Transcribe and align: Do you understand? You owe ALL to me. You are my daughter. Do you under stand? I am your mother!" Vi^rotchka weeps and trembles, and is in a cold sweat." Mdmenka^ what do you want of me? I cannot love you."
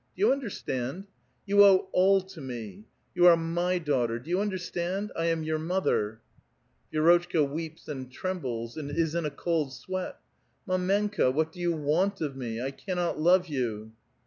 Do 0.15 0.21
you 0.23 0.31
understand? 0.31 1.05
You 1.45 1.63
owe 1.63 1.87
ALL 1.91 2.21
to 2.21 2.41
me. 2.41 2.85
You 3.13 3.27
are 3.27 3.37
my 3.37 3.77
daughter. 3.77 4.17
Do 4.17 4.31
you 4.31 4.41
under 4.41 4.57
stand? 4.57 5.11
I 5.15 5.25
am 5.27 5.43
your 5.43 5.59
mother!" 5.59 6.21
Vi^rotchka 6.91 7.47
weeps 7.47 7.87
and 7.87 8.11
trembles, 8.11 8.77
and 8.77 8.89
is 8.89 9.13
in 9.13 9.25
a 9.25 9.29
cold 9.29 9.73
sweat." 9.73 10.17
Mdmenka^ 10.67 11.31
what 11.35 11.51
do 11.51 11.59
you 11.59 11.73
want 11.73 12.19
of 12.19 12.35
me? 12.35 12.59
I 12.63 12.71
cannot 12.71 13.19
love 13.19 13.45
you." 13.45 13.91